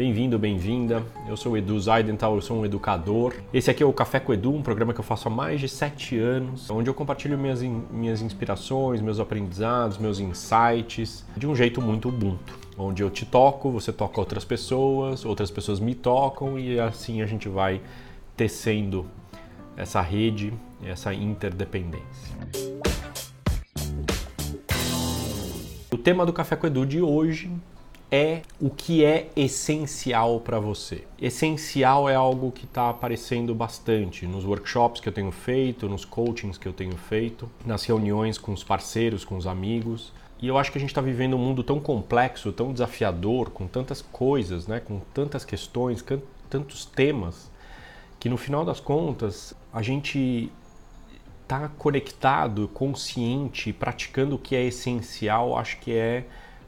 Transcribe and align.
Bem-vindo, 0.00 0.38
bem-vinda. 0.38 1.04
Eu 1.28 1.36
sou 1.36 1.52
o 1.52 1.56
Edu 1.58 1.78
Zaidental, 1.78 2.34
eu 2.34 2.40
sou 2.40 2.56
um 2.56 2.64
educador. 2.64 3.34
Esse 3.52 3.70
aqui 3.70 3.82
é 3.82 3.86
o 3.86 3.92
Café 3.92 4.18
com 4.18 4.32
Edu, 4.32 4.50
um 4.50 4.62
programa 4.62 4.94
que 4.94 5.00
eu 5.00 5.04
faço 5.04 5.28
há 5.28 5.30
mais 5.30 5.60
de 5.60 5.68
sete 5.68 6.18
anos, 6.18 6.70
onde 6.70 6.88
eu 6.88 6.94
compartilho 6.94 7.36
minhas, 7.36 7.60
minhas 7.60 8.22
inspirações, 8.22 9.02
meus 9.02 9.20
aprendizados, 9.20 9.98
meus 9.98 10.18
insights, 10.18 11.22
de 11.36 11.46
um 11.46 11.54
jeito 11.54 11.82
muito 11.82 12.08
ubuntu. 12.08 12.54
Onde 12.78 13.02
eu 13.02 13.10
te 13.10 13.26
toco, 13.26 13.70
você 13.70 13.92
toca 13.92 14.18
outras 14.18 14.42
pessoas, 14.42 15.22
outras 15.22 15.50
pessoas 15.50 15.78
me 15.78 15.94
tocam 15.94 16.58
e 16.58 16.80
assim 16.80 17.20
a 17.20 17.26
gente 17.26 17.46
vai 17.46 17.82
tecendo 18.34 19.04
essa 19.76 20.00
rede, 20.00 20.50
essa 20.82 21.12
interdependência. 21.12 22.34
O 25.92 25.98
tema 25.98 26.24
do 26.24 26.32
Café 26.32 26.56
com 26.56 26.66
Edu 26.66 26.86
de 26.86 27.02
hoje 27.02 27.50
é 28.10 28.42
o 28.60 28.68
que 28.68 29.04
é 29.04 29.30
essencial 29.36 30.40
para 30.40 30.58
você. 30.58 31.04
Essencial 31.20 32.08
é 32.08 32.14
algo 32.14 32.50
que 32.50 32.64
está 32.64 32.90
aparecendo 32.90 33.54
bastante 33.54 34.26
nos 34.26 34.44
workshops 34.44 35.00
que 35.00 35.08
eu 35.08 35.12
tenho 35.12 35.30
feito, 35.30 35.88
nos 35.88 36.04
coachings 36.04 36.58
que 36.58 36.66
eu 36.66 36.72
tenho 36.72 36.96
feito, 36.96 37.48
nas 37.64 37.84
reuniões 37.84 38.36
com 38.36 38.52
os 38.52 38.64
parceiros, 38.64 39.24
com 39.24 39.36
os 39.36 39.46
amigos. 39.46 40.12
E 40.40 40.48
eu 40.48 40.58
acho 40.58 40.72
que 40.72 40.78
a 40.78 40.80
gente 40.80 40.90
está 40.90 41.00
vivendo 41.00 41.34
um 41.34 41.38
mundo 41.38 41.62
tão 41.62 41.78
complexo, 41.78 42.52
tão 42.52 42.72
desafiador, 42.72 43.50
com 43.50 43.66
tantas 43.66 44.02
coisas, 44.02 44.66
né, 44.66 44.80
com 44.80 45.00
tantas 45.14 45.44
questões, 45.44 46.04
tantos 46.48 46.84
temas, 46.84 47.50
que 48.18 48.28
no 48.28 48.36
final 48.36 48.64
das 48.64 48.80
contas 48.80 49.54
a 49.72 49.82
gente 49.82 50.50
está 51.42 51.68
conectado, 51.68 52.68
consciente, 52.68 53.72
praticando 53.72 54.36
o 54.36 54.38
que 54.38 54.56
é 54.56 54.64
essencial, 54.64 55.56
acho 55.56 55.78
que 55.78 55.92
é 55.92 56.24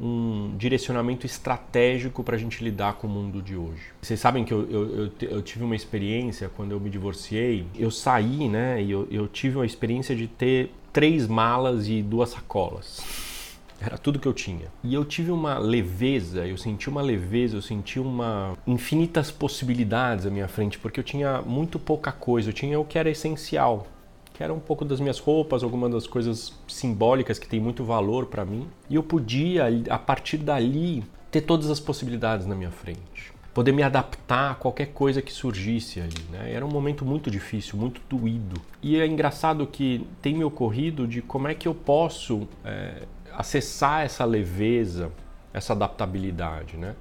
um 0.00 0.56
direcionamento 0.56 1.24
estratégico 1.24 2.24
para 2.24 2.36
a 2.36 2.38
gente 2.38 2.62
lidar 2.62 2.94
com 2.94 3.06
o 3.06 3.10
mundo 3.10 3.40
de 3.40 3.56
hoje. 3.56 3.82
Vocês 4.02 4.18
sabem 4.18 4.44
que 4.44 4.52
eu, 4.52 4.68
eu, 4.70 5.12
eu, 5.20 5.42
tive 5.42 5.64
uma 5.64 5.76
experiência 5.76 6.50
quando 6.56 6.72
eu 6.72 6.80
me 6.80 6.90
divorciei. 6.90 7.66
Eu 7.76 7.90
saí, 7.90 8.48
né? 8.48 8.82
E 8.82 8.90
eu, 8.90 9.06
eu 9.10 9.28
tive 9.28 9.56
uma 9.56 9.66
experiência 9.66 10.14
de 10.16 10.26
ter 10.26 10.70
três 10.92 11.26
malas 11.26 11.88
e 11.88 12.02
duas 12.02 12.30
sacolas. 12.30 13.54
Era 13.80 13.98
tudo 13.98 14.18
que 14.18 14.26
eu 14.26 14.32
tinha. 14.32 14.68
E 14.82 14.94
eu 14.94 15.04
tive 15.04 15.30
uma 15.30 15.58
leveza, 15.58 16.46
eu 16.46 16.56
senti 16.56 16.88
uma 16.88 17.02
leveza, 17.02 17.56
eu 17.56 17.62
senti 17.62 18.00
uma 18.00 18.56
infinitas 18.66 19.30
possibilidades 19.30 20.26
à 20.26 20.30
minha 20.30 20.48
frente, 20.48 20.78
porque 20.78 20.98
eu 20.98 21.04
tinha 21.04 21.42
muito 21.42 21.78
pouca 21.78 22.10
coisa, 22.10 22.48
eu 22.48 22.52
tinha 22.52 22.78
o 22.80 22.84
que 22.84 22.98
era 22.98 23.10
essencial 23.10 23.86
que 24.34 24.42
era 24.42 24.52
um 24.52 24.58
pouco 24.58 24.84
das 24.84 24.98
minhas 24.98 25.20
roupas, 25.20 25.62
algumas 25.62 25.92
das 25.92 26.06
coisas 26.08 26.52
simbólicas 26.66 27.38
que 27.38 27.46
tem 27.46 27.60
muito 27.60 27.84
valor 27.84 28.26
para 28.26 28.44
mim. 28.44 28.66
E 28.90 28.96
eu 28.96 29.02
podia, 29.02 29.66
a 29.88 29.98
partir 29.98 30.38
dali, 30.38 31.04
ter 31.30 31.42
todas 31.42 31.70
as 31.70 31.78
possibilidades 31.78 32.44
na 32.44 32.54
minha 32.56 32.72
frente. 32.72 33.32
Poder 33.54 33.70
me 33.70 33.84
adaptar 33.84 34.50
a 34.50 34.54
qualquer 34.56 34.86
coisa 34.86 35.22
que 35.22 35.32
surgisse 35.32 36.00
ali. 36.00 36.20
Né? 36.32 36.52
Era 36.52 36.66
um 36.66 36.68
momento 36.68 37.04
muito 37.04 37.30
difícil, 37.30 37.78
muito 37.78 38.00
doído. 38.10 38.60
E 38.82 38.96
é 38.96 39.06
engraçado 39.06 39.64
que 39.68 40.04
tem 40.20 40.34
me 40.34 40.42
ocorrido 40.42 41.06
de 41.06 41.22
como 41.22 41.46
é 41.46 41.54
que 41.54 41.68
eu 41.68 41.74
posso 41.74 42.48
é, 42.64 43.04
acessar 43.32 44.04
essa 44.04 44.24
leveza, 44.24 45.12
essa 45.52 45.74
adaptabilidade. 45.74 46.76
Né? 46.76 46.96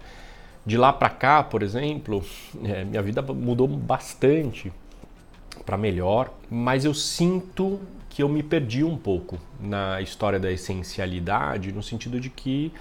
De 0.63 0.77
lá 0.77 0.93
para 0.93 1.09
cá, 1.09 1.43
por 1.43 1.63
exemplo, 1.63 2.23
é, 2.63 2.83
minha 2.83 3.01
vida 3.01 3.23
mudou 3.23 3.67
bastante 3.67 4.71
para 5.65 5.77
melhor, 5.77 6.33
mas 6.49 6.85
eu 6.85 6.93
sinto 6.93 7.79
que 8.09 8.21
eu 8.21 8.29
me 8.29 8.43
perdi 8.43 8.83
um 8.83 8.97
pouco 8.97 9.39
na 9.59 10.01
história 10.01 10.39
da 10.39 10.51
essencialidade, 10.51 11.71
no 11.71 11.81
sentido 11.81 12.19
de 12.19 12.29
que 12.29 12.71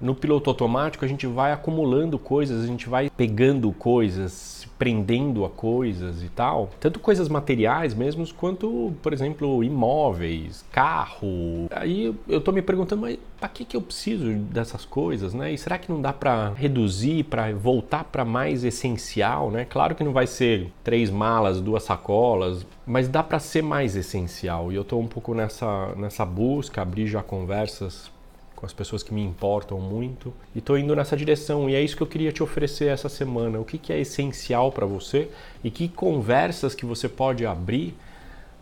no 0.00 0.14
piloto 0.14 0.50
automático 0.50 1.04
a 1.04 1.08
gente 1.08 1.26
vai 1.26 1.52
acumulando 1.52 2.18
coisas, 2.18 2.62
a 2.62 2.66
gente 2.66 2.88
vai 2.88 3.10
pegando 3.10 3.72
coisas, 3.72 4.66
prendendo 4.78 5.44
a 5.44 5.50
coisas 5.50 6.22
e 6.22 6.28
tal. 6.28 6.70
Tanto 6.80 6.98
coisas 6.98 7.28
materiais 7.28 7.94
mesmo, 7.94 8.26
quanto, 8.34 8.92
por 9.02 9.12
exemplo, 9.12 9.62
imóveis, 9.62 10.64
carro. 10.70 11.68
Aí 11.70 12.14
eu 12.28 12.40
tô 12.40 12.52
me 12.52 12.62
perguntando, 12.62 13.02
mas 13.02 13.18
para 13.38 13.48
que, 13.48 13.64
que 13.64 13.76
eu 13.76 13.82
preciso 13.82 14.32
dessas 14.34 14.84
coisas, 14.84 15.34
né? 15.34 15.52
E 15.52 15.58
será 15.58 15.78
que 15.78 15.90
não 15.90 16.00
dá 16.00 16.12
para 16.12 16.52
reduzir, 16.54 17.24
para 17.24 17.52
voltar 17.52 18.04
para 18.04 18.24
mais 18.24 18.64
essencial, 18.64 19.50
né? 19.50 19.64
Claro 19.64 19.94
que 19.94 20.04
não 20.04 20.12
vai 20.12 20.26
ser 20.26 20.72
três 20.82 21.10
malas, 21.10 21.60
duas 21.60 21.82
sacolas, 21.82 22.66
mas 22.86 23.08
dá 23.08 23.22
para 23.22 23.38
ser 23.38 23.62
mais 23.62 23.96
essencial. 23.96 24.72
E 24.72 24.74
eu 24.74 24.84
tô 24.84 24.98
um 24.98 25.06
pouco 25.06 25.34
nessa, 25.34 25.94
nessa 25.96 26.24
busca, 26.24 26.82
abrir 26.82 27.06
já 27.06 27.22
conversas 27.22 28.13
com 28.64 28.66
as 28.66 28.72
pessoas 28.72 29.02
que 29.02 29.12
me 29.12 29.22
importam 29.22 29.78
muito 29.78 30.32
e 30.54 30.58
estou 30.58 30.78
indo 30.78 30.96
nessa 30.96 31.14
direção 31.14 31.68
e 31.68 31.74
é 31.74 31.82
isso 31.82 31.96
que 31.96 32.02
eu 32.02 32.06
queria 32.06 32.32
te 32.32 32.42
oferecer 32.42 32.86
essa 32.86 33.10
semana. 33.10 33.60
O 33.60 33.64
que, 33.64 33.76
que 33.76 33.92
é 33.92 34.00
essencial 34.00 34.72
para 34.72 34.86
você 34.86 35.30
e 35.62 35.70
que 35.70 35.86
conversas 35.86 36.74
que 36.74 36.86
você 36.86 37.06
pode 37.06 37.44
abrir 37.44 37.94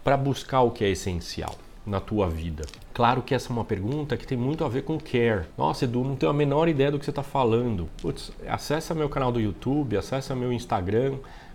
para 0.02 0.16
buscar 0.16 0.62
o 0.62 0.72
que 0.72 0.84
é 0.84 0.90
essencial 0.90 1.54
na 1.86 2.00
tua 2.00 2.28
vida. 2.28 2.64
Claro 2.92 3.22
que 3.22 3.34
essa 3.34 3.48
é 3.48 3.52
uma 3.52 3.64
pergunta 3.64 4.16
que 4.16 4.26
tem 4.26 4.36
muito 4.36 4.64
a 4.64 4.68
ver 4.68 4.82
com 4.82 4.98
care. 4.98 5.46
Nossa, 5.56 5.84
Edu, 5.84 6.02
não 6.02 6.16
tenho 6.16 6.30
a 6.30 6.34
menor 6.34 6.68
ideia 6.68 6.90
do 6.90 6.98
que 6.98 7.04
você 7.04 7.10
está 7.10 7.22
falando. 7.22 7.88
Putz, 8.00 8.32
acessa 8.48 8.94
meu 8.94 9.08
canal 9.08 9.30
do 9.30 9.40
YouTube, 9.40 9.96
acessa 9.96 10.34
meu 10.34 10.52
Instagram, 10.52 11.14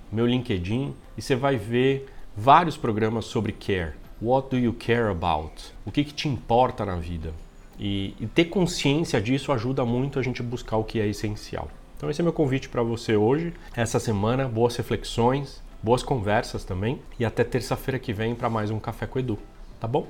meu 0.10 0.26
LinkedIn 0.26 0.94
e 1.18 1.22
você 1.22 1.36
vai 1.36 1.58
ver 1.58 2.08
vários 2.36 2.78
programas 2.78 3.26
sobre 3.26 3.52
care. 3.52 3.94
What 4.22 4.50
do 4.50 4.58
you 4.58 4.74
care 4.74 5.12
about? 5.12 5.52
O 5.86 5.92
que, 5.92 6.06
que 6.06 6.14
te 6.14 6.30
importa 6.30 6.86
na 6.86 6.96
vida? 6.96 7.34
E, 7.80 8.16
e, 8.20 8.28
ter 8.28 8.46
consciência 8.46 9.22
disso 9.22 9.52
ajuda 9.52 9.86
muito 9.86 10.18
a 10.20 10.24
gente 10.24 10.42
buscar 10.42 10.78
o 10.78 10.84
que 10.84 11.00
é 11.00 11.08
essencial. 11.08 11.70
Então 11.96 12.10
esse 12.10 12.22
é 12.22 12.24
meu 12.24 12.34
convite 12.34 12.70
para 12.70 12.84
você 12.84 13.16
hoje, 13.16 13.54
essa 13.76 14.00
semana, 14.00 14.48
boas 14.48 14.76
reflexões, 14.76 15.62
boas 15.82 16.04
conversas 16.04 16.64
também 16.64 17.00
e 17.20 17.26
até 17.26 17.44
terça-feira 17.44 18.00
que 18.00 18.14
vem 18.14 18.36
para 18.36 18.50
mais 18.50 18.72
um 18.72 18.80
Café 18.80 19.06
com 19.06 19.20
Edu, 19.20 19.38
tá 19.80 19.88
bom? 19.88 20.08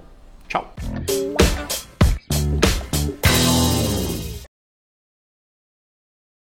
Tchau! 0.47 0.73